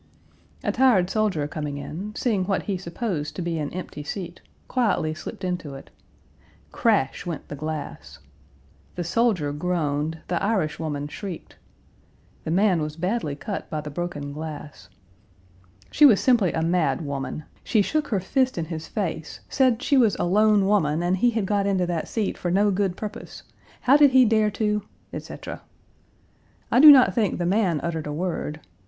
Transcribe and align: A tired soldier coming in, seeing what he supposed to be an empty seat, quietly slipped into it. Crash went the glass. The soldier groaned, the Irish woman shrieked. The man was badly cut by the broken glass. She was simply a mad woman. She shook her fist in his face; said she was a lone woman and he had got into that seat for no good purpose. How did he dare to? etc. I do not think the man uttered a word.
A 0.63 0.71
tired 0.71 1.11
soldier 1.11 1.47
coming 1.47 1.77
in, 1.77 2.13
seeing 2.15 2.45
what 2.45 2.63
he 2.63 2.75
supposed 2.75 3.35
to 3.35 3.43
be 3.43 3.59
an 3.59 3.71
empty 3.71 4.01
seat, 4.03 4.41
quietly 4.67 5.13
slipped 5.13 5.43
into 5.43 5.75
it. 5.75 5.91
Crash 6.71 7.27
went 7.27 7.47
the 7.49 7.55
glass. 7.55 8.17
The 8.95 9.03
soldier 9.03 9.53
groaned, 9.53 10.17
the 10.27 10.41
Irish 10.41 10.79
woman 10.79 11.07
shrieked. 11.07 11.55
The 12.45 12.49
man 12.49 12.81
was 12.81 12.95
badly 12.95 13.35
cut 13.35 13.69
by 13.69 13.79
the 13.79 13.91
broken 13.91 14.33
glass. 14.33 14.89
She 15.91 16.07
was 16.07 16.19
simply 16.19 16.51
a 16.51 16.63
mad 16.63 17.01
woman. 17.05 17.43
She 17.63 17.83
shook 17.83 18.07
her 18.07 18.19
fist 18.19 18.57
in 18.57 18.65
his 18.65 18.87
face; 18.87 19.41
said 19.49 19.83
she 19.83 19.97
was 19.97 20.15
a 20.15 20.23
lone 20.25 20.65
woman 20.65 21.03
and 21.03 21.17
he 21.17 21.29
had 21.29 21.45
got 21.45 21.67
into 21.67 21.85
that 21.85 22.07
seat 22.07 22.39
for 22.39 22.49
no 22.49 22.71
good 22.71 22.97
purpose. 22.97 23.43
How 23.81 23.97
did 23.97 24.09
he 24.09 24.25
dare 24.25 24.49
to? 24.49 24.81
etc. 25.13 25.61
I 26.71 26.79
do 26.79 26.91
not 26.91 27.13
think 27.13 27.37
the 27.37 27.45
man 27.45 27.79
uttered 27.81 28.07
a 28.07 28.11
word. 28.13 28.61